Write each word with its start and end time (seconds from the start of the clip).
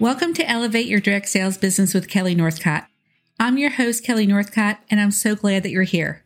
Welcome 0.00 0.32
to 0.34 0.48
Elevate 0.48 0.86
Your 0.86 1.00
Direct 1.00 1.28
Sales 1.28 1.58
Business 1.58 1.92
with 1.92 2.08
Kelly 2.08 2.36
Northcott. 2.36 2.86
I'm 3.40 3.58
your 3.58 3.70
host, 3.70 4.04
Kelly 4.04 4.28
Northcott, 4.28 4.78
and 4.88 5.00
I'm 5.00 5.10
so 5.10 5.34
glad 5.34 5.64
that 5.64 5.72
you're 5.72 5.82
here. 5.82 6.24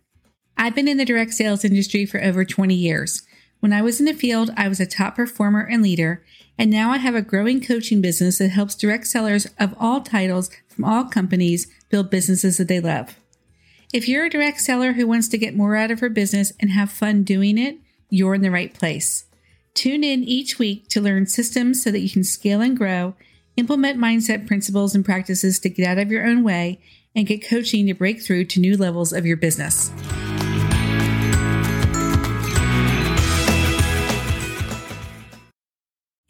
I've 0.58 0.74
been 0.74 0.88
in 0.88 0.98
the 0.98 1.06
direct 1.06 1.32
sales 1.32 1.64
industry 1.64 2.04
for 2.04 2.22
over 2.22 2.44
20 2.44 2.74
years. 2.74 3.22
When 3.60 3.72
I 3.72 3.80
was 3.80 3.98
in 3.98 4.04
the 4.04 4.12
field, 4.12 4.50
I 4.58 4.68
was 4.68 4.78
a 4.78 4.84
top 4.84 5.16
performer 5.16 5.62
and 5.62 5.82
leader, 5.82 6.22
and 6.58 6.70
now 6.70 6.90
I 6.90 6.98
have 6.98 7.14
a 7.14 7.22
growing 7.22 7.62
coaching 7.62 8.02
business 8.02 8.36
that 8.36 8.50
helps 8.50 8.74
direct 8.74 9.06
sellers 9.06 9.46
of 9.58 9.74
all 9.80 10.02
titles 10.02 10.50
from 10.68 10.84
all 10.84 11.06
companies 11.06 11.66
build 11.88 12.10
businesses 12.10 12.58
that 12.58 12.68
they 12.68 12.78
love. 12.78 13.16
If 13.90 14.06
you're 14.06 14.26
a 14.26 14.30
direct 14.30 14.60
seller 14.60 14.92
who 14.92 15.06
wants 15.06 15.28
to 15.28 15.38
get 15.38 15.56
more 15.56 15.76
out 15.76 15.90
of 15.90 16.00
her 16.00 16.10
business 16.10 16.52
and 16.60 16.72
have 16.72 16.92
fun 16.92 17.22
doing 17.22 17.56
it, 17.56 17.78
you're 18.10 18.34
in 18.34 18.42
the 18.42 18.50
right 18.50 18.74
place. 18.74 19.24
Tune 19.72 20.04
in 20.04 20.24
each 20.24 20.58
week 20.58 20.88
to 20.88 21.00
learn 21.00 21.24
systems 21.24 21.82
so 21.82 21.90
that 21.90 22.00
you 22.00 22.10
can 22.10 22.22
scale 22.22 22.60
and 22.60 22.76
grow, 22.76 23.14
implement 23.56 23.98
mindset 23.98 24.46
principles 24.46 24.94
and 24.94 25.04
practices 25.04 25.58
to 25.60 25.68
get 25.68 25.86
out 25.86 25.98
of 25.98 26.10
your 26.10 26.26
own 26.26 26.42
way, 26.42 26.80
and 27.14 27.26
get 27.26 27.46
coaching 27.46 27.86
to 27.86 27.94
break 27.94 28.22
through 28.22 28.46
to 28.46 28.60
new 28.60 28.76
levels 28.76 29.12
of 29.12 29.26
your 29.26 29.36
business. 29.36 29.90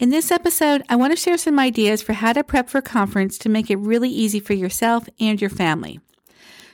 In 0.00 0.10
this 0.10 0.32
episode, 0.32 0.82
I 0.88 0.96
want 0.96 1.12
to 1.12 1.16
share 1.16 1.38
some 1.38 1.60
ideas 1.60 2.02
for 2.02 2.12
how 2.12 2.32
to 2.32 2.42
prep 2.42 2.68
for 2.68 2.82
conference 2.82 3.38
to 3.38 3.48
make 3.48 3.70
it 3.70 3.76
really 3.76 4.10
easy 4.10 4.40
for 4.40 4.52
yourself 4.52 5.08
and 5.20 5.40
your 5.40 5.48
family. 5.48 6.00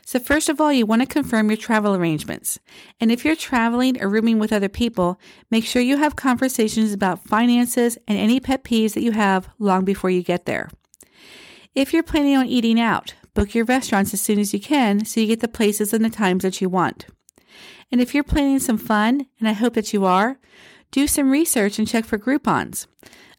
So, 0.09 0.19
first 0.19 0.49
of 0.49 0.59
all, 0.59 0.73
you 0.73 0.87
want 0.87 1.03
to 1.03 1.07
confirm 1.07 1.51
your 1.51 1.59
travel 1.59 1.95
arrangements. 1.95 2.59
And 2.99 3.13
if 3.13 3.27
you're 3.27 3.37
traveling 3.37 4.01
or 4.01 4.09
rooming 4.09 4.39
with 4.39 4.55
other 4.55 4.71
people, 4.71 5.21
make 5.51 5.67
sure 5.67 5.83
you 5.83 5.99
have 5.99 6.17
conversations 6.17 6.95
about 6.95 7.29
finances 7.29 7.99
and 8.09 8.17
any 8.17 8.41
pet 8.41 8.65
peeves 8.65 8.95
that 8.95 9.03
you 9.03 9.13
have 9.13 9.51
long 9.59 9.85
before 9.85 10.09
you 10.09 10.23
get 10.23 10.47
there. 10.47 10.71
If 11.75 11.93
you're 11.93 12.03
planning 12.03 12.39
on 12.39 12.47
eating 12.47 12.81
out, 12.81 13.17
book 13.35 13.55
your 13.55 13.67
restaurants 13.67 14.15
as 14.15 14.23
soon 14.23 14.39
as 14.39 14.55
you 14.55 14.61
can 14.61 15.05
so 15.05 15.21
you 15.21 15.27
get 15.27 15.41
the 15.41 15.47
places 15.47 15.93
and 15.93 16.03
the 16.03 16.09
times 16.09 16.43
that 16.43 16.63
you 16.63 16.71
want. 16.71 17.05
And 17.93 18.01
if 18.01 18.15
you're 18.15 18.25
planning 18.25 18.61
some 18.61 18.79
fun, 18.79 19.27
and 19.39 19.47
I 19.47 19.53
hope 19.53 19.75
that 19.75 19.93
you 19.93 20.07
are, 20.07 20.39
do 20.91 21.07
some 21.07 21.31
research 21.31 21.79
and 21.79 21.87
check 21.87 22.07
for 22.07 22.17
Groupons. 22.17 22.87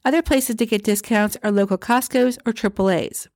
Other 0.06 0.22
places 0.22 0.58
to 0.58 0.68
get 0.68 0.84
discounts 0.84 1.36
are 1.42 1.52
local 1.52 1.80
Costco's 1.80 2.38
or 2.46 2.54
AAA's. 2.54 3.28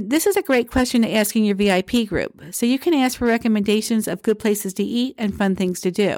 This 0.00 0.26
is 0.26 0.38
a 0.38 0.42
great 0.42 0.70
question 0.70 1.02
to 1.02 1.12
ask 1.12 1.36
in 1.36 1.44
your 1.44 1.54
VIP 1.54 2.08
group. 2.08 2.42
So 2.52 2.64
you 2.64 2.78
can 2.78 2.94
ask 2.94 3.18
for 3.18 3.26
recommendations 3.26 4.08
of 4.08 4.22
good 4.22 4.38
places 4.38 4.72
to 4.74 4.82
eat 4.82 5.14
and 5.18 5.36
fun 5.36 5.54
things 5.54 5.82
to 5.82 5.90
do. 5.90 6.16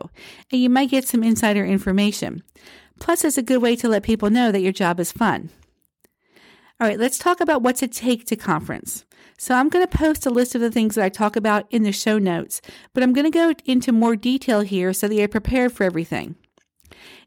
And 0.52 0.60
you 0.60 0.70
might 0.70 0.90
get 0.90 1.08
some 1.08 1.24
insider 1.24 1.64
information. 1.64 2.44
Plus, 3.00 3.24
it's 3.24 3.36
a 3.36 3.42
good 3.42 3.60
way 3.60 3.74
to 3.74 3.88
let 3.88 4.04
people 4.04 4.30
know 4.30 4.52
that 4.52 4.60
your 4.60 4.72
job 4.72 5.00
is 5.00 5.10
fun. 5.10 5.50
All 6.80 6.86
right, 6.86 7.00
let's 7.00 7.18
talk 7.18 7.40
about 7.40 7.62
what 7.62 7.74
to 7.76 7.88
take 7.88 8.26
to 8.26 8.36
conference. 8.36 9.04
So 9.38 9.56
I'm 9.56 9.68
going 9.68 9.84
to 9.84 9.98
post 9.98 10.24
a 10.24 10.30
list 10.30 10.54
of 10.54 10.60
the 10.60 10.70
things 10.70 10.94
that 10.94 11.04
I 11.04 11.08
talk 11.08 11.34
about 11.34 11.66
in 11.72 11.82
the 11.82 11.90
show 11.90 12.18
notes, 12.18 12.60
but 12.92 13.02
I'm 13.02 13.12
going 13.12 13.30
to 13.30 13.30
go 13.30 13.54
into 13.64 13.90
more 13.90 14.14
detail 14.14 14.60
here 14.60 14.92
so 14.92 15.08
that 15.08 15.14
you're 15.16 15.26
prepared 15.26 15.72
for 15.72 15.82
everything. 15.82 16.36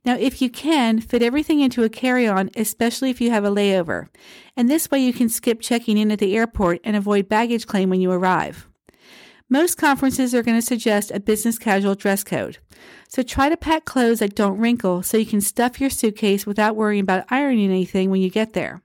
Now, 0.06 0.16
if 0.16 0.42
you 0.42 0.50
can, 0.50 1.02
fit 1.02 1.22
everything 1.22 1.60
into 1.60 1.84
a 1.84 1.90
carry 1.90 2.28
on, 2.28 2.50
especially 2.56 3.10
if 3.10 3.20
you 3.20 3.32
have 3.32 3.44
a 3.44 3.50
layover. 3.50 4.08
And 4.56 4.70
this 4.70 4.90
way 4.90 5.00
you 5.00 5.14
can 5.14 5.30
skip 5.30 5.59
checking 5.59 5.98
in 5.98 6.12
at 6.12 6.20
the 6.20 6.36
airport 6.38 6.80
and 6.84 6.96
avoid 6.96 7.28
baggage 7.28 7.68
claim 7.68 7.90
when 7.90 8.02
you 8.02 8.12
arrive. 8.12 8.68
Most 9.50 9.78
conferences 9.78 10.36
are 10.36 10.44
going 10.44 10.58
to 10.58 10.66
suggest 10.66 11.12
a 11.12 11.20
business 11.20 11.58
casual 11.58 11.96
dress 11.96 12.24
code. 12.24 12.58
So 13.08 13.24
try 13.24 13.48
to 13.48 13.56
pack 13.56 13.86
clothes 13.86 14.20
that 14.20 14.36
don't 14.36 14.58
wrinkle 14.58 15.04
so 15.04 15.18
you 15.18 15.26
can 15.26 15.40
stuff 15.40 15.80
your 15.80 15.90
suitcase 15.90 16.46
without 16.46 16.76
worrying 16.76 17.02
about 17.02 17.26
ironing 17.30 17.70
anything 17.70 18.09
when 18.09 18.22
you 18.22 18.30
get 18.30 18.54
there. 18.54 18.81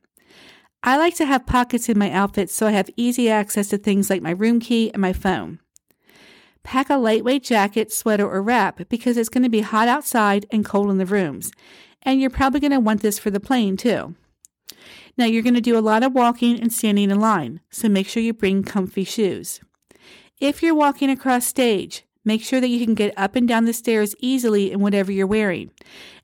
I 0.85 0.97
like 0.97 1.17
to 1.17 1.27
have 1.27 1.47
pockets 1.47 1.89
in 1.89 1.99
my 1.99 2.11
outfits 2.11 2.55
so 2.55 2.67
I 2.67 2.73
have 2.73 2.91
easy 2.97 3.29
access 3.29 3.69
to 3.69 3.79
things 3.79 4.11
like 4.11 4.23
my 4.23 4.31
room 4.31 4.61
key 4.61 4.91
and 4.93 5.01
my 5.01 5.13
phone. 5.13 5.61
Pack 6.65 6.91
a 6.91 6.97
lightweight 6.97 7.43
jacket, 7.43 7.93
sweater, 7.93 8.29
or 8.29 8.43
wrap 8.43 8.89
because 8.89 9.17
it's 9.17 9.29
going 9.29 9.43
to 9.43 9.49
be 9.49 9.61
hot 9.61 9.89
outside 9.89 10.47
and 10.51 10.65
cold 10.65 10.91
in 10.91 10.99
the 10.99 11.07
rooms. 11.07 11.51
And 12.03 12.21
you're 12.21 12.31
probably 12.31 12.61
going 12.61 12.73
to 12.73 12.81
want 12.81 13.03
this 13.03 13.19
for 13.19 13.31
the 13.31 13.41
plane 13.41 13.77
too. 13.77 14.15
Now 15.17 15.27
you're 15.27 15.43
going 15.43 15.55
to 15.55 15.61
do 15.61 15.77
a 15.77 15.81
lot 15.81 16.03
of 16.03 16.15
walking 16.15 16.61
and 16.61 16.73
standing 16.73 17.11
in 17.11 17.21
line, 17.21 17.61
so 17.71 17.89
make 17.89 18.09
sure 18.09 18.23
you 18.23 18.33
bring 18.33 18.63
comfy 18.63 19.05
shoes. 19.05 19.61
If 20.41 20.63
you're 20.63 20.75
walking 20.75 21.11
across 21.11 21.47
stage, 21.47 22.05
make 22.25 22.43
sure 22.43 22.61
that 22.61 22.69
you 22.69 22.85
can 22.85 22.95
get 22.95 23.13
up 23.17 23.37
and 23.37 23.47
down 23.47 23.65
the 23.65 23.73
stairs 23.73 24.15
easily 24.19 24.73
in 24.73 24.81
whatever 24.81 25.13
you're 25.13 25.27
wearing. 25.27 25.71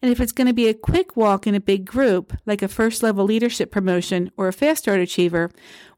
And 0.01 0.11
if 0.11 0.21
it's 0.21 0.33
going 0.33 0.47
to 0.47 0.55
be 0.55 0.69
a 0.69 0.75
quick 0.75 1.17
walk 1.17 1.47
in 1.47 1.55
a 1.55 1.61
big 1.61 1.85
group, 1.85 2.37
like 2.47 2.63
a 2.63 2.69
first 2.69 3.03
level 3.03 3.25
leadership 3.25 3.71
promotion 3.71 4.31
or 4.37 4.49
a 4.49 4.53
fast 4.53 4.85
start 4.85 5.01
achiever, 5.01 5.51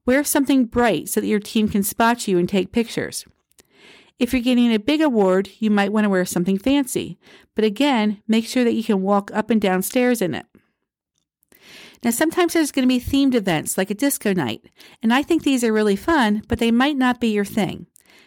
wear 0.04 0.24
something 0.24 0.64
bright 0.64 1.08
so 1.08 1.20
that 1.20 1.26
your 1.26 1.40
team 1.40 1.68
can 1.68 1.82
spot 1.82 2.26
you 2.26 2.38
and 2.38 2.48
take 2.48 2.72
pictures. 2.72 3.24
If 4.20 4.34
you're 4.34 4.42
getting 4.42 4.70
a 4.74 4.78
big 4.78 5.00
award, 5.00 5.48
you 5.60 5.70
might 5.70 5.94
want 5.94 6.04
to 6.04 6.10
wear 6.10 6.26
something 6.26 6.58
fancy, 6.58 7.18
but 7.54 7.64
again, 7.64 8.22
make 8.28 8.46
sure 8.46 8.64
that 8.64 8.74
you 8.74 8.84
can 8.84 9.00
walk 9.00 9.30
up 9.32 9.48
and 9.48 9.58
down 9.58 9.80
stairs 9.80 10.20
in 10.20 10.34
it. 10.34 10.44
Now, 12.04 12.10
sometimes 12.10 12.52
there's 12.52 12.70
going 12.70 12.86
to 12.86 12.94
be 12.94 13.00
themed 13.00 13.34
events 13.34 13.78
like 13.78 13.90
a 13.90 13.94
disco 13.94 14.34
night, 14.34 14.66
and 15.02 15.12
I 15.12 15.22
think 15.22 15.42
these 15.42 15.64
are 15.64 15.72
really 15.72 15.96
fun, 15.96 16.42
but 16.48 16.58
they 16.58 16.70
might 16.70 16.98
not 16.98 17.18
be 17.18 17.28
your 17.28 17.46
thing. 17.46 17.86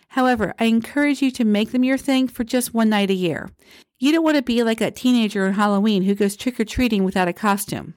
However, 0.09 0.55
I 0.59 0.65
encourage 0.65 1.21
you 1.21 1.29
to 1.29 1.45
make 1.45 1.71
them 1.71 1.83
your 1.83 1.99
thing 1.99 2.27
for 2.27 2.43
just 2.43 2.73
one 2.73 2.89
night 2.89 3.11
a 3.11 3.15
year. 3.15 3.51
You 3.99 4.11
don't 4.11 4.23
want 4.23 4.37
to 4.37 4.43
be 4.43 4.63
like 4.63 4.79
that 4.79 4.95
teenager 4.95 5.45
on 5.45 5.53
Halloween 5.53 6.03
who 6.03 6.15
goes 6.15 6.35
trick 6.35 6.59
or 6.59 6.65
treating 6.65 7.03
without 7.03 7.27
a 7.27 7.33
costume. 7.33 7.93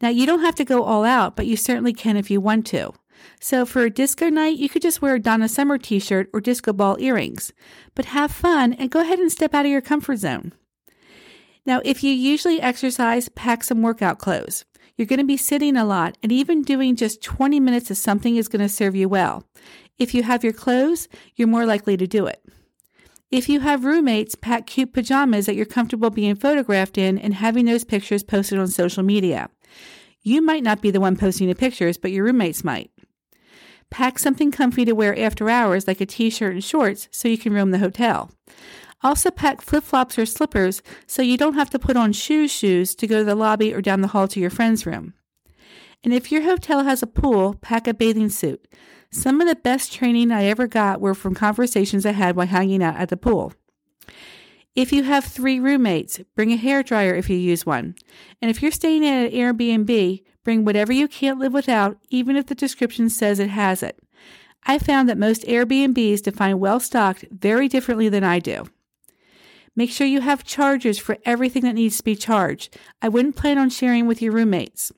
Now, 0.00 0.08
you 0.08 0.26
don't 0.26 0.40
have 0.40 0.56
to 0.56 0.64
go 0.64 0.82
all 0.82 1.04
out, 1.04 1.36
but 1.36 1.46
you 1.46 1.56
certainly 1.56 1.92
can 1.92 2.16
if 2.16 2.32
you 2.32 2.40
want 2.40 2.66
to. 2.68 2.92
So 3.40 3.66
for 3.66 3.82
a 3.82 3.90
disco 3.90 4.28
night, 4.28 4.58
you 4.58 4.68
could 4.68 4.82
just 4.82 5.02
wear 5.02 5.14
a 5.14 5.20
Donna 5.20 5.48
Summer 5.48 5.78
t 5.78 5.98
shirt 5.98 6.28
or 6.32 6.40
disco 6.40 6.72
ball 6.72 6.96
earrings. 7.00 7.52
But 7.94 8.06
have 8.06 8.30
fun 8.30 8.72
and 8.74 8.90
go 8.90 9.00
ahead 9.00 9.18
and 9.18 9.30
step 9.30 9.54
out 9.54 9.66
of 9.66 9.70
your 9.70 9.80
comfort 9.80 10.16
zone. 10.16 10.52
Now, 11.64 11.80
if 11.84 12.02
you 12.02 12.12
usually 12.12 12.60
exercise, 12.60 13.28
pack 13.28 13.62
some 13.64 13.82
workout 13.82 14.18
clothes. 14.18 14.64
You're 14.96 15.06
going 15.06 15.20
to 15.20 15.24
be 15.24 15.36
sitting 15.36 15.76
a 15.76 15.84
lot, 15.84 16.18
and 16.22 16.30
even 16.30 16.62
doing 16.62 16.96
just 16.96 17.22
20 17.22 17.58
minutes 17.60 17.90
of 17.90 17.96
something 17.96 18.36
is 18.36 18.48
going 18.48 18.62
to 18.62 18.68
serve 18.68 18.94
you 18.94 19.08
well. 19.08 19.44
If 19.98 20.14
you 20.14 20.22
have 20.22 20.44
your 20.44 20.52
clothes, 20.52 21.08
you're 21.34 21.48
more 21.48 21.66
likely 21.66 21.96
to 21.96 22.06
do 22.06 22.26
it. 22.26 22.44
If 23.32 23.48
you 23.48 23.60
have 23.60 23.86
roommates, 23.86 24.34
pack 24.34 24.66
cute 24.66 24.92
pajamas 24.92 25.46
that 25.46 25.56
you're 25.56 25.64
comfortable 25.64 26.10
being 26.10 26.36
photographed 26.36 26.98
in 26.98 27.18
and 27.18 27.34
having 27.34 27.64
those 27.64 27.82
pictures 27.82 28.22
posted 28.22 28.58
on 28.58 28.68
social 28.68 29.02
media. 29.02 29.48
You 30.20 30.40
might 30.40 30.62
not 30.62 30.80
be 30.80 30.92
the 30.92 31.00
one 31.00 31.16
posting 31.16 31.48
the 31.48 31.54
pictures, 31.56 31.96
but 31.96 32.12
your 32.12 32.24
roommates 32.24 32.62
might. 32.62 32.91
Pack 33.92 34.18
something 34.18 34.50
comfy 34.50 34.86
to 34.86 34.94
wear 34.94 35.16
after 35.18 35.50
hours, 35.50 35.86
like 35.86 36.00
a 36.00 36.06
t 36.06 36.30
shirt 36.30 36.54
and 36.54 36.64
shorts, 36.64 37.08
so 37.10 37.28
you 37.28 37.36
can 37.36 37.52
roam 37.52 37.72
the 37.72 37.78
hotel. 37.78 38.30
Also, 39.02 39.30
pack 39.30 39.60
flip 39.60 39.84
flops 39.84 40.18
or 40.18 40.24
slippers 40.24 40.80
so 41.06 41.20
you 41.20 41.36
don't 41.36 41.56
have 41.56 41.68
to 41.68 41.78
put 41.78 41.94
on 41.94 42.10
shoes 42.12 42.50
shoes 42.50 42.94
to 42.94 43.06
go 43.06 43.18
to 43.18 43.24
the 43.24 43.34
lobby 43.34 43.74
or 43.74 43.82
down 43.82 44.00
the 44.00 44.08
hall 44.08 44.26
to 44.28 44.40
your 44.40 44.48
friend's 44.48 44.86
room. 44.86 45.12
And 46.02 46.14
if 46.14 46.32
your 46.32 46.42
hotel 46.42 46.84
has 46.84 47.02
a 47.02 47.06
pool, 47.06 47.54
pack 47.60 47.86
a 47.86 47.92
bathing 47.92 48.30
suit. 48.30 48.66
Some 49.10 49.42
of 49.42 49.46
the 49.46 49.56
best 49.56 49.92
training 49.92 50.32
I 50.32 50.44
ever 50.44 50.66
got 50.66 51.02
were 51.02 51.14
from 51.14 51.34
conversations 51.34 52.06
I 52.06 52.12
had 52.12 52.34
while 52.34 52.46
hanging 52.46 52.82
out 52.82 52.96
at 52.96 53.10
the 53.10 53.18
pool. 53.18 53.52
If 54.74 54.90
you 54.90 55.02
have 55.02 55.24
three 55.24 55.60
roommates, 55.60 56.20
bring 56.34 56.50
a 56.50 56.56
hair 56.56 56.82
dryer 56.82 57.14
if 57.14 57.28
you 57.28 57.36
use 57.36 57.66
one. 57.66 57.94
And 58.40 58.50
if 58.50 58.62
you're 58.62 58.70
staying 58.70 59.06
at 59.06 59.26
an 59.26 59.32
Airbnb, 59.32 60.22
bring 60.44 60.64
whatever 60.64 60.92
you 60.92 61.08
can't 61.08 61.38
live 61.38 61.52
without, 61.52 61.98
even 62.08 62.36
if 62.36 62.46
the 62.46 62.54
description 62.54 63.10
says 63.10 63.38
it 63.38 63.50
has 63.50 63.82
it. 63.82 63.98
I 64.64 64.78
found 64.78 65.08
that 65.08 65.18
most 65.18 65.42
Airbnbs 65.42 66.22
define 66.22 66.58
well 66.58 66.80
stocked 66.80 67.26
very 67.30 67.68
differently 67.68 68.08
than 68.08 68.24
I 68.24 68.38
do. 68.38 68.64
Make 69.76 69.90
sure 69.90 70.06
you 70.06 70.20
have 70.22 70.44
chargers 70.44 70.98
for 70.98 71.18
everything 71.24 71.64
that 71.64 71.74
needs 71.74 71.98
to 71.98 72.04
be 72.04 72.16
charged. 72.16 72.76
I 73.02 73.08
wouldn't 73.08 73.36
plan 73.36 73.58
on 73.58 73.68
sharing 73.68 74.06
with 74.06 74.22
your 74.22 74.32
roommates. 74.32 74.92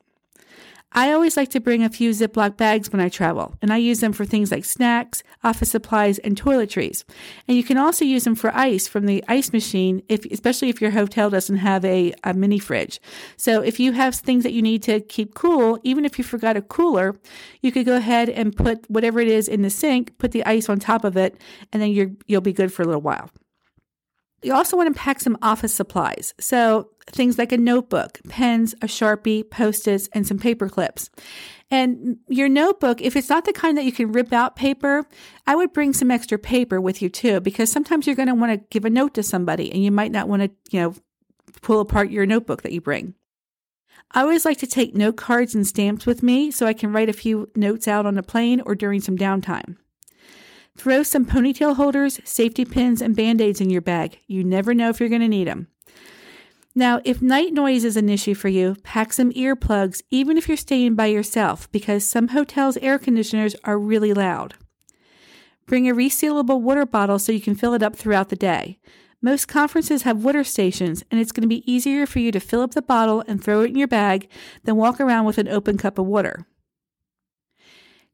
I 0.96 1.10
always 1.10 1.36
like 1.36 1.50
to 1.50 1.60
bring 1.60 1.82
a 1.82 1.90
few 1.90 2.10
Ziploc 2.10 2.56
bags 2.56 2.92
when 2.92 3.00
I 3.00 3.08
travel, 3.08 3.56
and 3.60 3.72
I 3.72 3.78
use 3.78 3.98
them 3.98 4.12
for 4.12 4.24
things 4.24 4.52
like 4.52 4.64
snacks, 4.64 5.24
office 5.42 5.72
supplies, 5.72 6.18
and 6.20 6.40
toiletries. 6.40 7.02
And 7.48 7.56
you 7.56 7.64
can 7.64 7.76
also 7.76 8.04
use 8.04 8.22
them 8.22 8.36
for 8.36 8.54
ice 8.54 8.86
from 8.86 9.06
the 9.06 9.24
ice 9.26 9.52
machine, 9.52 10.02
if, 10.08 10.24
especially 10.26 10.68
if 10.68 10.80
your 10.80 10.92
hotel 10.92 11.30
doesn't 11.30 11.56
have 11.56 11.84
a, 11.84 12.14
a 12.22 12.32
mini 12.32 12.60
fridge. 12.60 13.00
So 13.36 13.60
if 13.60 13.80
you 13.80 13.90
have 13.90 14.14
things 14.14 14.44
that 14.44 14.52
you 14.52 14.62
need 14.62 14.84
to 14.84 15.00
keep 15.00 15.34
cool, 15.34 15.80
even 15.82 16.04
if 16.04 16.16
you 16.16 16.22
forgot 16.22 16.56
a 16.56 16.62
cooler, 16.62 17.18
you 17.60 17.72
could 17.72 17.86
go 17.86 17.96
ahead 17.96 18.28
and 18.28 18.54
put 18.54 18.88
whatever 18.88 19.18
it 19.18 19.28
is 19.28 19.48
in 19.48 19.62
the 19.62 19.70
sink, 19.70 20.16
put 20.18 20.30
the 20.30 20.46
ice 20.46 20.68
on 20.68 20.78
top 20.78 21.04
of 21.04 21.16
it, 21.16 21.36
and 21.72 21.82
then 21.82 21.90
you're, 21.90 22.12
you'll 22.28 22.40
be 22.40 22.52
good 22.52 22.72
for 22.72 22.82
a 22.82 22.86
little 22.86 23.00
while. 23.00 23.30
You 24.44 24.54
also 24.54 24.76
want 24.76 24.94
to 24.94 25.00
pack 25.00 25.20
some 25.20 25.38
office 25.40 25.74
supplies. 25.74 26.34
So 26.38 26.90
things 27.06 27.38
like 27.38 27.50
a 27.50 27.56
notebook, 27.56 28.20
pens, 28.28 28.74
a 28.74 28.86
Sharpie, 28.86 29.48
post-its, 29.48 30.08
and 30.12 30.26
some 30.26 30.38
paper 30.38 30.68
clips. 30.68 31.10
And 31.70 32.18
your 32.28 32.48
notebook, 32.48 33.00
if 33.00 33.16
it's 33.16 33.30
not 33.30 33.46
the 33.46 33.52
kind 33.52 33.78
that 33.78 33.84
you 33.84 33.92
can 33.92 34.12
rip 34.12 34.32
out 34.32 34.54
paper, 34.54 35.06
I 35.46 35.56
would 35.56 35.72
bring 35.72 35.92
some 35.92 36.10
extra 36.10 36.38
paper 36.38 36.80
with 36.80 37.00
you 37.00 37.08
too, 37.08 37.40
because 37.40 37.72
sometimes 37.72 38.06
you're 38.06 38.16
going 38.16 38.28
to 38.28 38.34
want 38.34 38.52
to 38.52 38.66
give 38.70 38.84
a 38.84 38.90
note 38.90 39.14
to 39.14 39.22
somebody 39.22 39.72
and 39.72 39.82
you 39.82 39.90
might 39.90 40.12
not 40.12 40.28
want 40.28 40.42
to, 40.42 40.50
you 40.70 40.80
know, 40.80 40.94
pull 41.62 41.80
apart 41.80 42.10
your 42.10 42.26
notebook 42.26 42.62
that 42.62 42.72
you 42.72 42.80
bring. 42.80 43.14
I 44.10 44.20
always 44.20 44.44
like 44.44 44.58
to 44.58 44.66
take 44.66 44.94
note 44.94 45.16
cards 45.16 45.54
and 45.54 45.66
stamps 45.66 46.06
with 46.06 46.22
me 46.22 46.50
so 46.50 46.66
I 46.66 46.74
can 46.74 46.92
write 46.92 47.08
a 47.08 47.14
few 47.14 47.50
notes 47.56 47.88
out 47.88 48.06
on 48.06 48.14
the 48.14 48.22
plane 48.22 48.60
or 48.60 48.74
during 48.74 49.00
some 49.00 49.16
downtime. 49.16 49.76
Throw 50.76 51.02
some 51.02 51.24
ponytail 51.24 51.76
holders, 51.76 52.20
safety 52.24 52.64
pins, 52.64 53.00
and 53.00 53.14
band 53.14 53.40
aids 53.40 53.60
in 53.60 53.70
your 53.70 53.80
bag. 53.80 54.18
You 54.26 54.42
never 54.42 54.74
know 54.74 54.88
if 54.88 55.00
you're 55.00 55.08
going 55.08 55.20
to 55.20 55.28
need 55.28 55.46
them. 55.46 55.68
Now, 56.74 57.00
if 57.04 57.22
night 57.22 57.52
noise 57.52 57.84
is 57.84 57.96
an 57.96 58.08
issue 58.08 58.34
for 58.34 58.48
you, 58.48 58.74
pack 58.82 59.12
some 59.12 59.32
earplugs 59.32 60.02
even 60.10 60.36
if 60.36 60.48
you're 60.48 60.56
staying 60.56 60.96
by 60.96 61.06
yourself 61.06 61.70
because 61.70 62.04
some 62.04 62.28
hotels' 62.28 62.76
air 62.78 62.98
conditioners 62.98 63.54
are 63.62 63.78
really 63.78 64.12
loud. 64.12 64.54
Bring 65.66 65.88
a 65.88 65.94
resealable 65.94 66.60
water 66.60 66.84
bottle 66.84 67.20
so 67.20 67.30
you 67.30 67.40
can 67.40 67.54
fill 67.54 67.74
it 67.74 67.82
up 67.82 67.94
throughout 67.94 68.28
the 68.28 68.36
day. 68.36 68.80
Most 69.22 69.46
conferences 69.46 70.02
have 70.02 70.24
water 70.24 70.44
stations, 70.44 71.04
and 71.10 71.20
it's 71.20 71.32
going 71.32 71.42
to 71.42 71.48
be 71.48 71.72
easier 71.72 72.04
for 72.04 72.18
you 72.18 72.30
to 72.32 72.40
fill 72.40 72.60
up 72.60 72.72
the 72.72 72.82
bottle 72.82 73.24
and 73.26 73.42
throw 73.42 73.62
it 73.62 73.70
in 73.70 73.76
your 73.76 73.88
bag 73.88 74.28
than 74.64 74.76
walk 74.76 75.00
around 75.00 75.24
with 75.24 75.38
an 75.38 75.48
open 75.48 75.78
cup 75.78 75.98
of 75.98 76.04
water. 76.04 76.46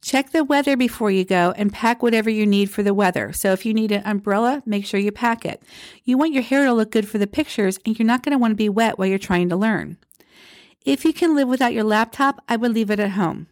Check 0.02 0.30
the 0.30 0.44
weather 0.44 0.76
before 0.76 1.10
you 1.10 1.24
go 1.24 1.52
and 1.56 1.72
pack 1.72 2.02
whatever 2.02 2.30
you 2.30 2.46
need 2.46 2.70
for 2.70 2.82
the 2.82 2.94
weather. 2.94 3.32
So 3.32 3.52
if 3.52 3.66
you 3.66 3.74
need 3.74 3.92
an 3.92 4.02
umbrella, 4.06 4.62
make 4.64 4.86
sure 4.86 4.98
you 4.98 5.12
pack 5.12 5.44
it. 5.44 5.62
You 6.04 6.16
want 6.16 6.32
your 6.32 6.42
hair 6.42 6.64
to 6.64 6.72
look 6.72 6.90
good 6.90 7.06
for 7.06 7.18
the 7.18 7.26
pictures, 7.26 7.78
and 7.84 7.98
you're 7.98 8.06
not 8.06 8.22
going 8.22 8.32
to 8.32 8.38
want 8.38 8.52
to 8.52 8.56
be 8.56 8.70
wet 8.70 8.98
while 8.98 9.08
you're 9.08 9.18
trying 9.18 9.50
to 9.50 9.56
learn. 9.56 9.98
If 10.86 11.04
you 11.04 11.12
can 11.12 11.36
live 11.36 11.48
without 11.48 11.74
your 11.74 11.84
laptop, 11.84 12.42
I 12.48 12.56
would 12.56 12.72
leave 12.72 12.90
it 12.90 12.98
at 12.98 13.10
home. 13.10 13.48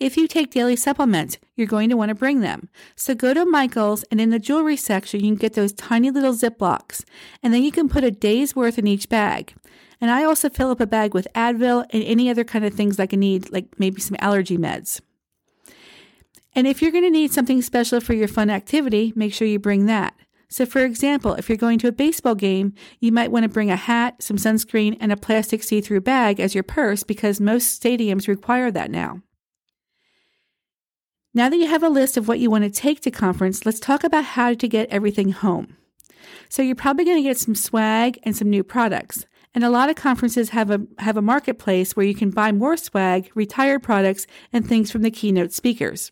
If 0.00 0.16
you 0.16 0.26
take 0.26 0.50
daily 0.50 0.76
supplements, 0.76 1.38
you're 1.54 1.66
going 1.66 1.90
to 1.90 1.96
want 1.96 2.08
to 2.08 2.14
bring 2.14 2.40
them. 2.40 2.70
So 2.96 3.14
go 3.14 3.34
to 3.34 3.44
Michael's 3.44 4.02
and 4.04 4.20
in 4.20 4.30
the 4.30 4.38
jewelry 4.38 4.76
section, 4.76 5.20
you 5.20 5.26
can 5.28 5.36
get 5.36 5.52
those 5.52 5.74
tiny 5.74 6.10
little 6.10 6.32
Ziplocs. 6.32 7.04
And 7.42 7.52
then 7.52 7.62
you 7.62 7.70
can 7.70 7.88
put 7.88 8.02
a 8.02 8.10
day's 8.10 8.56
worth 8.56 8.78
in 8.78 8.86
each 8.86 9.10
bag. 9.10 9.54
And 10.00 10.10
I 10.10 10.24
also 10.24 10.48
fill 10.48 10.70
up 10.70 10.80
a 10.80 10.86
bag 10.86 11.12
with 11.12 11.28
Advil 11.34 11.84
and 11.90 12.02
any 12.02 12.30
other 12.30 12.44
kind 12.44 12.64
of 12.64 12.72
things 12.72 12.98
I 12.98 13.06
need, 13.12 13.52
like 13.52 13.78
maybe 13.78 14.00
some 14.00 14.16
allergy 14.20 14.56
meds. 14.56 15.02
And 16.54 16.66
if 16.66 16.82
you're 16.82 16.92
going 16.92 17.04
to 17.04 17.10
need 17.10 17.32
something 17.32 17.62
special 17.62 18.00
for 18.00 18.14
your 18.14 18.28
fun 18.28 18.50
activity, 18.50 19.12
make 19.14 19.32
sure 19.32 19.46
you 19.46 19.58
bring 19.58 19.86
that. 19.86 20.14
So, 20.48 20.66
for 20.66 20.80
example, 20.80 21.34
if 21.34 21.48
you're 21.48 21.56
going 21.56 21.78
to 21.78 21.88
a 21.88 21.92
baseball 21.92 22.34
game, 22.34 22.74
you 22.98 23.12
might 23.12 23.30
want 23.30 23.44
to 23.44 23.48
bring 23.48 23.70
a 23.70 23.76
hat, 23.76 24.20
some 24.20 24.36
sunscreen, 24.36 24.96
and 25.00 25.12
a 25.12 25.16
plastic 25.16 25.62
see 25.62 25.80
through 25.80 26.00
bag 26.00 26.40
as 26.40 26.54
your 26.56 26.64
purse 26.64 27.04
because 27.04 27.40
most 27.40 27.80
stadiums 27.80 28.26
require 28.26 28.72
that 28.72 28.90
now. 28.90 29.22
Now 31.32 31.48
that 31.48 31.56
you 31.56 31.68
have 31.68 31.84
a 31.84 31.88
list 31.88 32.16
of 32.16 32.26
what 32.26 32.40
you 32.40 32.50
want 32.50 32.64
to 32.64 32.70
take 32.70 33.00
to 33.02 33.12
conference, 33.12 33.64
let's 33.64 33.78
talk 33.78 34.02
about 34.02 34.24
how 34.24 34.54
to 34.54 34.68
get 34.68 34.90
everything 34.90 35.30
home. 35.30 35.76
So 36.48 36.62
you're 36.62 36.74
probably 36.74 37.04
going 37.04 37.18
to 37.18 37.28
get 37.28 37.38
some 37.38 37.54
swag 37.54 38.18
and 38.24 38.36
some 38.36 38.50
new 38.50 38.64
products. 38.64 39.26
And 39.54 39.62
a 39.62 39.70
lot 39.70 39.88
of 39.88 39.94
conferences 39.94 40.50
have 40.50 40.70
a 40.70 40.80
have 40.98 41.16
a 41.16 41.22
marketplace 41.22 41.96
where 41.96 42.06
you 42.06 42.14
can 42.14 42.30
buy 42.30 42.50
more 42.50 42.76
swag, 42.76 43.30
retired 43.34 43.84
products, 43.84 44.26
and 44.52 44.66
things 44.66 44.90
from 44.90 45.02
the 45.02 45.10
keynote 45.10 45.52
speakers. 45.52 46.10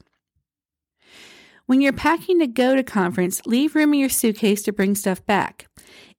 When 1.69 1.83
you're 1.83 1.93
packing 1.93 2.39
to 2.39 2.47
go 2.47 2.75
to 2.75 2.83
conference, 2.83 3.45
leave 3.45 3.75
room 3.75 3.93
in 3.93 4.01
your 4.01 4.09
suitcase 4.09 4.63
to 4.63 4.73
bring 4.73 4.95
stuff 4.95 5.27
back. 5.27 5.67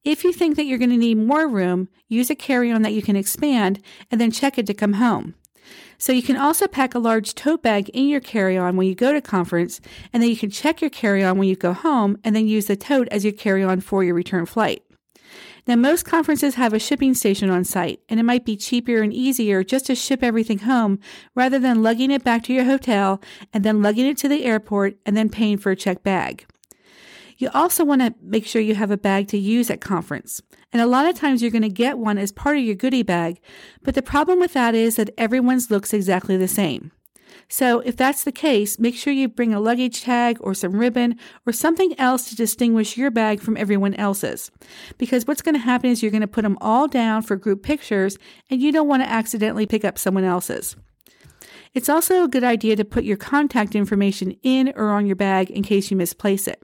If 0.04 0.24
you 0.24 0.32
think 0.32 0.56
that 0.56 0.66
you're 0.66 0.78
going 0.78 0.92
to 0.92 0.96
need 0.96 1.18
more 1.18 1.48
room, 1.48 1.90
use 2.08 2.30
a 2.30 2.36
carry-on 2.36 2.84
that 2.84 2.94
you 2.94 3.02
can 3.02 3.16
expand 3.16 3.82
and 4.12 4.22
then 4.22 4.30
check 4.30 4.60
it 4.60 4.68
to 4.68 4.76
come 4.76 4.94
home. 4.94 5.34
So 5.98 6.14
you 6.14 6.22
can 6.22 6.38
also 6.38 6.68
pack 6.68 6.94
a 6.94 7.00
large 7.00 7.34
tote 7.34 7.64
bag 7.64 7.90
in 7.90 8.08
your 8.08 8.20
carry-on 8.20 8.78
when 8.78 8.86
you 8.86 8.94
go 8.94 9.12
to 9.12 9.22
conference, 9.22 9.82
and 10.14 10.22
then 10.22 10.30
you 10.30 10.38
can 10.38 10.52
check 10.52 10.82
your 10.82 10.92
carry-on 10.92 11.40
when 11.40 11.48
you 11.48 11.56
go 11.56 11.74
home 11.74 12.20
and 12.24 12.36
then 12.36 12.48
use 12.48 12.68
the 12.68 12.76
tote 12.76 13.08
as 13.08 13.24
your 13.24 13.34
carry-on 13.34 13.82
for 13.82 14.04
your 14.04 14.14
return 14.14 14.46
flight. 14.46 14.84
Now, 15.68 15.76
most 15.76 16.06
conferences 16.06 16.56
have 16.56 16.74
a 16.74 16.80
shipping 16.80 17.14
station 17.14 17.50
on 17.50 17.64
site, 17.64 18.02
and 18.10 18.20
it 18.20 18.24
might 18.24 18.46
be 18.46 18.58
cheaper 18.58 19.02
and 19.02 19.14
easier 19.14 19.64
just 19.64 19.86
to 19.88 19.96
ship 19.96 20.24
everything 20.24 20.60
home 20.60 21.00
rather 21.36 21.60
than 21.60 21.84
lugging 21.84 22.12
it 22.12 22.24
back 22.24 22.44
to 22.44 22.54
your 22.54 22.66
hotel 22.66 23.22
and 23.54 23.64
then 23.64 23.82
lugging 23.82 24.08
it 24.08 24.18
to 24.18 24.28
the 24.28 24.46
airport 24.46 24.98
and 25.06 25.16
then 25.16 25.30
paying 25.30 25.58
for 25.58 25.72
a 25.72 25.76
check 25.76 26.04
bag. 26.04 26.46
You 27.38 27.50
also 27.54 27.86
want 27.86 28.02
to 28.02 28.14
make 28.22 28.46
sure 28.46 28.62
you 28.62 28.76
have 28.76 28.92
a 28.92 28.98
bag 28.98 29.30
to 29.30 29.38
use 29.38 29.70
at 29.70 29.80
conference. 29.80 30.42
And 30.74 30.82
a 30.82 30.86
lot 30.86 31.08
of 31.08 31.16
times 31.16 31.42
you're 31.42 31.52
going 31.52 31.62
to 31.62 31.70
get 31.70 31.98
one 31.98 32.18
as 32.18 32.34
part 32.34 32.58
of 32.58 32.64
your 32.64 32.76
goodie 32.76 33.04
bag, 33.04 33.40
but 33.82 33.96
the 33.96 34.02
problem 34.02 34.40
with 34.40 34.54
that 34.54 34.76
is 34.76 34.98
that 34.98 35.12
everyone's 35.18 35.72
looks 35.72 35.94
exactly 35.94 36.36
the 36.36 36.50
same. 36.50 36.92
So 37.50 37.80
if 37.80 37.98
that's 37.98 38.24
the 38.24 38.32
case, 38.32 38.78
make 38.78 38.96
sure 38.96 39.12
you 39.12 39.28
bring 39.28 39.54
a 39.54 39.60
luggage 39.60 40.04
tag 40.04 40.38
or 40.40 40.54
some 40.54 40.74
ribbon 40.74 41.18
or 41.48 41.52
something 41.52 42.00
else 42.00 42.30
to 42.30 42.36
distinguish 42.36 42.96
your 42.96 43.10
bag 43.10 43.42
from 43.42 43.58
everyone 43.58 43.96
else's. 43.96 44.52
Because 45.00 45.26
what's 45.26 45.42
going 45.42 45.56
to 45.56 45.60
happen 45.60 45.90
is 45.90 46.04
you're 46.04 46.12
going 46.12 46.22
to 46.22 46.28
put 46.28 46.44
them 46.44 46.60
all 46.62 46.88
down 46.88 47.24
for 47.24 47.36
group 47.36 47.64
pictures 47.64 48.20
and 48.52 48.62
you 48.62 48.72
don't 48.72 48.88
want 48.88 49.02
to 49.02 49.10
accidentally 49.10 49.66
pick 49.66 49.84
up 49.84 49.98
someone 49.98 50.24
else's. 50.24 50.76
It's 51.74 51.90
also 51.90 52.24
a 52.24 52.28
good 52.28 52.44
idea 52.44 52.76
to 52.76 52.86
put 52.86 53.04
your 53.04 53.18
contact 53.18 53.76
information 53.76 54.36
in 54.44 54.72
or 54.76 54.92
on 54.92 55.08
your 55.08 55.16
bag 55.16 55.50
in 55.50 55.64
case 55.64 55.90
you 55.90 55.98
misplace 55.98 56.48
it. 56.48 56.64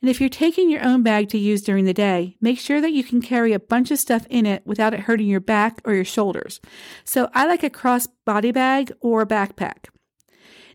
And 0.00 0.10
if 0.10 0.20
you're 0.20 0.28
taking 0.28 0.70
your 0.70 0.84
own 0.84 1.02
bag 1.02 1.28
to 1.30 1.38
use 1.38 1.62
during 1.62 1.84
the 1.84 1.94
day, 1.94 2.36
make 2.40 2.58
sure 2.58 2.80
that 2.80 2.92
you 2.92 3.04
can 3.04 3.22
carry 3.22 3.52
a 3.52 3.60
bunch 3.60 3.90
of 3.90 3.98
stuff 3.98 4.26
in 4.28 4.46
it 4.46 4.66
without 4.66 4.94
it 4.94 5.00
hurting 5.00 5.28
your 5.28 5.40
back 5.40 5.80
or 5.84 5.94
your 5.94 6.04
shoulders. 6.04 6.60
So 7.04 7.30
I 7.34 7.46
like 7.46 7.62
a 7.62 7.70
cross 7.70 8.06
body 8.24 8.52
bag 8.52 8.92
or 9.00 9.22
a 9.22 9.26
backpack. 9.26 9.86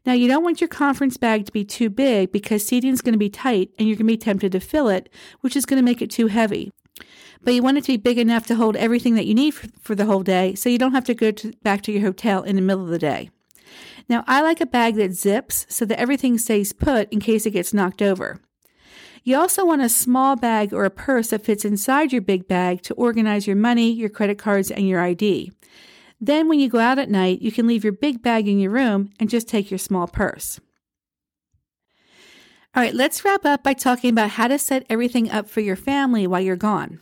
Now, 0.05 0.13
you 0.13 0.29
don't 0.29 0.43
want 0.43 0.61
your 0.61 0.69
conference 0.69 1.17
bag 1.17 1.45
to 1.45 1.51
be 1.51 1.65
too 1.65 1.89
big 1.89 2.31
because 2.31 2.65
seating 2.65 2.93
is 2.93 3.01
going 3.01 3.13
to 3.13 3.19
be 3.19 3.29
tight 3.29 3.71
and 3.77 3.87
you're 3.87 3.97
going 3.97 4.07
to 4.07 4.13
be 4.13 4.17
tempted 4.17 4.53
to 4.53 4.61
fill 4.61 4.87
it, 4.87 5.09
which 5.41 5.55
is 5.55 5.65
going 5.65 5.79
to 5.79 5.85
make 5.85 6.01
it 6.01 6.09
too 6.09 6.27
heavy. 6.27 6.71
But 7.43 7.53
you 7.53 7.61
want 7.61 7.77
it 7.77 7.83
to 7.85 7.93
be 7.93 7.97
big 7.97 8.17
enough 8.17 8.45
to 8.47 8.55
hold 8.55 8.77
everything 8.77 9.15
that 9.15 9.25
you 9.25 9.35
need 9.35 9.51
for, 9.51 9.67
for 9.81 9.95
the 9.95 10.05
whole 10.05 10.23
day 10.23 10.55
so 10.55 10.69
you 10.69 10.77
don't 10.77 10.93
have 10.93 11.05
to 11.05 11.13
go 11.13 11.31
to, 11.31 11.51
back 11.61 11.81
to 11.83 11.91
your 11.91 12.01
hotel 12.01 12.43
in 12.43 12.55
the 12.55 12.61
middle 12.61 12.83
of 12.83 12.89
the 12.89 12.97
day. 12.97 13.29
Now, 14.09 14.23
I 14.27 14.41
like 14.41 14.61
a 14.61 14.65
bag 14.65 14.95
that 14.95 15.13
zips 15.13 15.65
so 15.69 15.83
that 15.85 15.99
everything 15.99 16.37
stays 16.37 16.71
put 16.71 17.11
in 17.11 17.19
case 17.19 17.45
it 17.45 17.51
gets 17.51 17.73
knocked 17.73 18.01
over. 18.01 18.39
You 19.27 19.37
also 19.37 19.65
want 19.65 19.81
a 19.81 19.89
small 19.89 20.37
bag 20.37 20.73
or 20.73 20.85
a 20.85 20.89
purse 20.89 21.31
that 21.31 21.43
fits 21.43 21.65
inside 21.65 22.13
your 22.13 22.21
big 22.21 22.47
bag 22.47 22.81
to 22.83 22.93
organize 22.93 23.45
your 23.45 23.57
money, 23.57 23.91
your 23.91 24.07
credit 24.07 24.37
cards, 24.37 24.71
and 24.71 24.87
your 24.87 25.01
ID. 25.01 25.51
Then, 26.21 26.47
when 26.47 26.61
you 26.61 26.69
go 26.69 26.79
out 26.79 26.97
at 26.97 27.09
night, 27.09 27.41
you 27.41 27.51
can 27.51 27.67
leave 27.67 27.83
your 27.83 27.91
big 27.91 28.21
bag 28.21 28.47
in 28.47 28.57
your 28.57 28.71
room 28.71 29.09
and 29.19 29.29
just 29.29 29.49
take 29.49 29.69
your 29.69 29.79
small 29.79 30.07
purse. 30.07 30.61
All 32.73 32.81
right, 32.81 32.93
let's 32.93 33.25
wrap 33.25 33.43
up 33.43 33.63
by 33.63 33.73
talking 33.73 34.11
about 34.11 34.29
how 34.29 34.47
to 34.47 34.57
set 34.57 34.85
everything 34.89 35.29
up 35.29 35.49
for 35.49 35.59
your 35.59 35.75
family 35.75 36.25
while 36.25 36.39
you're 36.39 36.55
gone. 36.55 37.01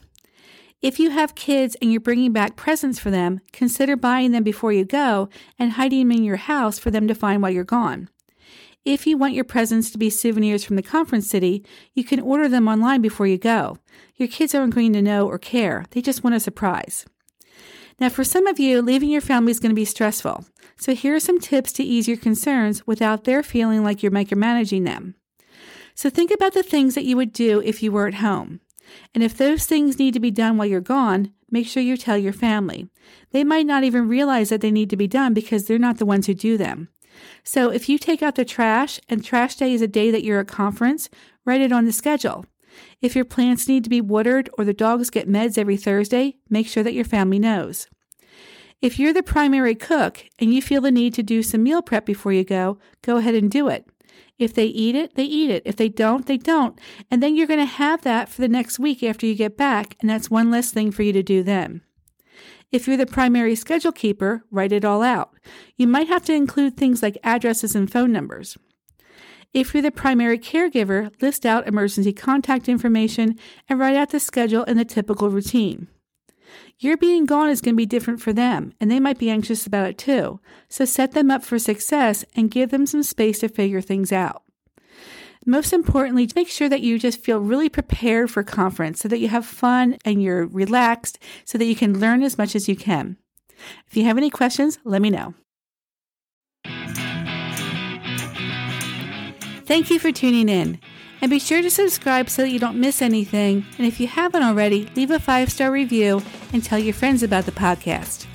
If 0.82 0.98
you 0.98 1.12
have 1.12 1.36
kids 1.36 1.78
and 1.80 1.92
you're 1.92 2.02
bringing 2.02 2.34
back 2.34 2.56
presents 2.56 2.98
for 2.98 3.12
them, 3.12 3.40
consider 3.54 3.96
buying 3.96 4.32
them 4.32 4.44
before 4.44 4.74
you 4.74 4.84
go 4.84 5.30
and 5.60 5.74
hiding 5.74 6.00
them 6.00 6.18
in 6.18 6.24
your 6.24 6.38
house 6.38 6.80
for 6.80 6.90
them 6.90 7.08
to 7.08 7.14
find 7.14 7.44
while 7.44 7.52
you're 7.52 7.64
gone. 7.64 8.10
If 8.86 9.08
you 9.08 9.18
want 9.18 9.34
your 9.34 9.44
presents 9.44 9.90
to 9.92 9.98
be 9.98 10.12
souvenirs 10.12 10.64
from 10.64 10.76
the 10.76 10.84
conference 10.84 11.28
city, 11.28 11.66
you 11.96 12.04
can 12.04 12.20
order 12.20 12.48
them 12.48 12.68
online 12.68 13.02
before 13.02 13.26
you 13.26 13.40
go. 13.40 13.80
Your 14.16 14.28
kids 14.28 14.54
aren't 14.54 14.76
going 14.76 14.94
to 14.94 15.02
know 15.02 15.28
or 15.28 15.40
care, 15.40 15.86
they 15.90 16.04
just 16.04 16.24
want 16.24 16.36
a 16.36 16.40
surprise. 16.40 17.04
Now, 18.00 18.10
for 18.10 18.24
some 18.24 18.46
of 18.46 18.60
you, 18.60 18.84
leaving 18.84 19.10
your 19.10 19.22
family 19.22 19.50
is 19.50 19.60
going 19.60 19.72
to 19.72 19.76
be 19.76 19.86
stressful. 19.86 20.46
So, 20.78 20.94
here 20.94 21.16
are 21.16 21.20
some 21.20 21.40
tips 21.40 21.74
to 21.74 21.84
ease 21.84 22.08
your 22.08 22.18
concerns 22.18 22.86
without 22.86 23.24
their 23.24 23.42
feeling 23.42 23.84
like 23.84 24.04
you're 24.04 24.12
micromanaging 24.12 24.86
them. 24.86 25.16
So, 25.96 26.12
think 26.12 26.30
about 26.30 26.54
the 26.54 26.62
things 26.62 26.94
that 26.94 27.06
you 27.06 27.18
would 27.18 27.34
do 27.34 27.62
if 27.62 27.82
you 27.82 27.92
were 27.92 28.06
at 28.06 28.16
home. 28.16 28.60
And 29.16 29.24
if 29.24 29.36
those 29.36 29.66
things 29.66 29.98
need 29.98 30.14
to 30.14 30.20
be 30.20 30.30
done 30.30 30.58
while 30.58 30.68
you're 30.68 30.82
gone, 30.82 31.32
make 31.50 31.66
sure 31.66 31.82
you 31.82 31.98
tell 31.98 32.18
your 32.18 32.34
family. 32.34 32.88
They 33.32 33.44
might 33.44 33.66
not 33.66 33.84
even 33.84 34.08
realize 34.08 34.50
that 34.50 34.62
they 34.62 34.72
need 34.72 34.92
to 34.92 34.98
be 34.98 35.08
done 35.08 35.34
because 35.34 35.66
they're 35.66 35.80
not 35.80 35.98
the 35.98 36.06
ones 36.06 36.28
who 36.28 36.36
do 36.36 36.56
them. 36.56 36.90
So 37.44 37.70
if 37.70 37.88
you 37.90 37.98
take 37.98 38.22
out 38.22 38.36
the 38.36 38.46
trash 38.46 39.00
and 39.10 39.24
trash 39.24 39.56
day 39.56 39.74
is 39.74 39.82
a 39.82 39.88
day 39.88 40.12
that 40.12 40.24
you're 40.24 40.40
at 40.40 40.48
conference, 40.48 41.10
write 41.46 41.62
it 41.62 41.72
on 41.72 41.86
the 41.86 41.92
schedule. 41.92 42.46
If 43.02 43.16
your 43.16 43.26
plants 43.26 43.68
need 43.68 43.84
to 43.84 43.90
be 43.90 44.02
watered 44.02 44.50
or 44.58 44.66
the 44.66 44.74
dogs 44.74 45.10
get 45.10 45.30
meds 45.30 45.58
every 45.58 45.78
Thursday, 45.78 46.36
make 46.50 46.68
sure 46.68 46.84
that 46.84 46.94
your 46.94 47.06
family 47.06 47.40
knows. 47.40 47.88
If 48.82 49.00
you're 49.00 49.14
the 49.14 49.24
primary 49.24 49.76
cook 49.76 50.26
and 50.38 50.54
you 50.54 50.62
feel 50.62 50.82
the 50.82 50.92
need 50.92 51.14
to 51.16 51.24
do 51.24 51.42
some 51.42 51.64
meal 51.64 51.82
prep 51.82 52.06
before 52.06 52.34
you 52.34 52.44
go, 52.44 52.78
go 53.02 53.18
ahead 53.18 53.36
and 53.36 53.50
do 53.50 53.68
it. 53.70 53.88
If 54.38 54.54
they 54.54 54.66
eat 54.66 54.96
it, 54.96 55.16
they 55.16 55.24
eat 55.24 55.50
it. 55.50 55.64
If 55.66 55.78
they 55.78 55.88
don't, 55.88 56.26
they 56.26 56.38
don't. 56.38 56.80
And 57.10 57.24
then 57.24 57.36
you're 57.36 57.48
going 57.48 57.60
to 57.60 57.66
have 57.66 58.02
that 58.02 58.28
for 58.28 58.42
the 58.42 58.50
next 58.50 58.78
week 58.78 59.02
after 59.02 59.26
you 59.26 59.34
get 59.34 59.56
back, 59.56 59.96
and 60.02 60.10
that's 60.10 60.30
one 60.30 60.52
less 60.52 60.72
thing 60.72 60.92
for 60.92 61.04
you 61.04 61.14
to 61.14 61.24
do 61.24 61.42
then. 61.42 61.82
If 62.76 62.90
you're 62.90 62.98
the 62.98 63.06
primary 63.06 63.56
schedule 63.56 63.94
keeper, 63.94 64.44
write 64.52 64.74
it 64.74 64.84
all 64.84 65.02
out. 65.02 65.34
You 65.78 65.88
might 65.88 66.10
have 66.10 66.26
to 66.26 66.34
include 66.34 66.76
things 66.76 67.02
like 67.02 67.18
addresses 67.24 67.74
and 67.74 67.90
phone 67.90 68.12
numbers. 68.12 68.58
If 69.54 69.74
you're 69.74 69.82
the 69.82 69.92
primary 69.92 70.38
caregiver, 70.38 71.10
list 71.22 71.46
out 71.46 71.70
emergency 71.70 72.12
contact 72.12 72.68
information 72.68 73.40
and 73.70 73.80
write 73.80 73.96
out 73.96 74.10
the 74.10 74.20
schedule 74.20 74.66
and 74.68 74.78
the 74.78 74.84
typical 74.84 75.30
routine. 75.30 75.88
Your 76.78 76.98
being 76.98 77.26
gone 77.26 77.50
is 77.50 77.62
going 77.62 77.76
to 77.76 77.78
be 77.78 77.86
different 77.86 78.20
for 78.20 78.34
them, 78.34 78.74
and 78.82 78.92
they 78.92 79.00
might 79.00 79.20
be 79.20 79.30
anxious 79.30 79.66
about 79.66 79.88
it 79.88 79.98
too. 79.98 80.42
So 80.68 80.84
set 80.84 81.14
them 81.14 81.32
up 81.32 81.46
for 81.46 81.58
success 81.58 82.26
and 82.36 82.52
give 82.52 82.72
them 82.72 82.86
some 82.86 83.04
space 83.04 83.40
to 83.40 83.48
figure 83.48 83.80
things 83.80 84.12
out. 84.12 84.44
Most 85.46 85.74
importantly, 85.74 86.28
make 86.36 86.50
sure 86.50 86.68
that 86.70 86.82
you 86.82 86.98
just 86.98 87.22
feel 87.22 87.40
really 87.40 87.70
prepared 87.70 88.32
for 88.32 88.44
conference 88.44 89.00
so 89.00 89.08
that 89.08 89.20
you 89.20 89.28
have 89.28 89.46
fun 89.46 89.98
and 90.04 90.22
you're 90.22 90.48
relaxed 90.48 91.20
so 91.46 91.60
that 91.60 91.66
you 91.66 91.76
can 91.76 92.00
learn 92.00 92.24
as 92.24 92.38
much 92.38 92.56
as 92.56 92.68
you 92.68 92.76
can. 92.76 93.18
If 93.88 93.96
you 93.96 94.06
have 94.06 94.18
any 94.18 94.32
questions, 94.32 94.80
let 94.84 95.02
me 95.02 95.12
know. 95.12 95.36
Thank 99.66 99.90
you 99.90 100.00
for 100.00 100.12
tuning 100.12 100.50
in. 100.50 100.80
And 101.22 101.30
be 101.30 101.40
sure 101.40 101.62
to 101.62 101.72
subscribe 101.72 102.30
so 102.30 102.42
that 102.42 102.52
you 102.52 102.60
don't 102.60 102.80
miss 102.80 103.02
anything. 103.02 103.66
And 103.78 103.88
if 103.88 104.00
you 104.00 104.08
haven't 104.08 104.44
already, 104.44 104.90
leave 104.96 105.12
a 105.12 105.20
five 105.20 105.52
star 105.52 105.72
review 105.72 106.22
and 106.54 106.64
tell 106.64 106.78
your 106.78 106.94
friends 106.94 107.24
about 107.24 107.46
the 107.46 107.52
podcast. 107.52 108.26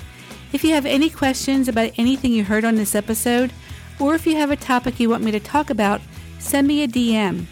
If 0.51 0.63
you 0.63 0.73
have 0.73 0.85
any 0.85 1.09
questions 1.09 1.67
about 1.67 1.91
anything 1.97 2.33
you 2.33 2.43
heard 2.43 2.65
on 2.65 2.75
this 2.75 2.95
episode, 2.95 3.53
or 3.99 4.15
if 4.15 4.25
you 4.25 4.35
have 4.35 4.51
a 4.51 4.55
topic 4.55 4.99
you 4.99 5.09
want 5.09 5.23
me 5.23 5.31
to 5.31 5.39
talk 5.39 5.69
about, 5.69 6.01
send 6.41 6.67
me 6.67 6.83
a 6.83 6.87
DM. 6.87 7.45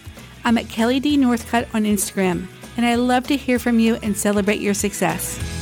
I'm 0.43 0.57
at 0.57 0.69
Kelly 0.69 0.99
D. 0.99 1.15
Northcott 1.15 1.67
on 1.73 1.83
Instagram, 1.83 2.47
and 2.75 2.85
I 2.85 2.95
love 2.95 3.27
to 3.27 3.37
hear 3.37 3.59
from 3.59 3.79
you 3.79 3.95
and 4.01 4.17
celebrate 4.17 4.59
your 4.59 4.73
success. 4.73 5.58